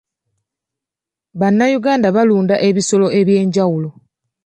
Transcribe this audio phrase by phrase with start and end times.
[1.39, 3.89] Bannayuganda balunda ebisolo eby'enjawulo.